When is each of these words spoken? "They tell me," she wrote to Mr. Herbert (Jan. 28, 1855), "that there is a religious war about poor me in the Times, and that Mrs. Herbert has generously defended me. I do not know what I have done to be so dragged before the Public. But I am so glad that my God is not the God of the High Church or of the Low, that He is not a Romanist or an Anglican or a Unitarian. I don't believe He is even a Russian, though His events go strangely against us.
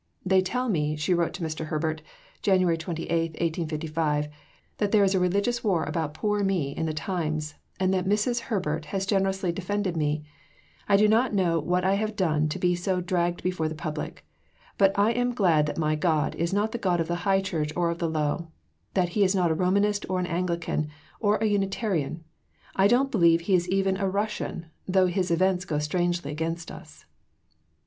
"They 0.25 0.41
tell 0.41 0.67
me," 0.67 0.95
she 0.95 1.13
wrote 1.13 1.31
to 1.35 1.43
Mr. 1.43 1.65
Herbert 1.67 2.01
(Jan. 2.41 2.59
28, 2.75 3.07
1855), 3.33 4.29
"that 4.79 4.91
there 4.91 5.03
is 5.03 5.13
a 5.13 5.19
religious 5.19 5.63
war 5.63 5.83
about 5.83 6.15
poor 6.15 6.43
me 6.43 6.71
in 6.75 6.87
the 6.87 6.91
Times, 6.95 7.53
and 7.79 7.93
that 7.93 8.07
Mrs. 8.07 8.39
Herbert 8.49 8.85
has 8.85 9.05
generously 9.05 9.51
defended 9.51 9.95
me. 9.95 10.23
I 10.89 10.97
do 10.97 11.07
not 11.07 11.35
know 11.35 11.59
what 11.59 11.83
I 11.85 11.93
have 11.93 12.15
done 12.15 12.49
to 12.49 12.57
be 12.57 12.73
so 12.73 12.99
dragged 12.99 13.43
before 13.43 13.69
the 13.69 13.75
Public. 13.75 14.25
But 14.79 14.97
I 14.97 15.11
am 15.11 15.33
so 15.33 15.35
glad 15.35 15.67
that 15.67 15.77
my 15.77 15.93
God 15.95 16.33
is 16.33 16.51
not 16.51 16.71
the 16.71 16.79
God 16.79 16.99
of 16.99 17.07
the 17.07 17.17
High 17.21 17.39
Church 17.43 17.71
or 17.75 17.91
of 17.91 17.99
the 17.99 18.09
Low, 18.09 18.47
that 18.95 19.09
He 19.09 19.23
is 19.23 19.35
not 19.35 19.51
a 19.51 19.53
Romanist 19.53 20.07
or 20.09 20.19
an 20.19 20.25
Anglican 20.25 20.87
or 21.19 21.35
a 21.37 21.45
Unitarian. 21.45 22.23
I 22.75 22.87
don't 22.87 23.11
believe 23.11 23.41
He 23.41 23.53
is 23.53 23.69
even 23.69 23.97
a 23.97 24.09
Russian, 24.09 24.65
though 24.87 25.05
His 25.05 25.29
events 25.29 25.63
go 25.63 25.77
strangely 25.77 26.31
against 26.31 26.71
us. 26.71 27.05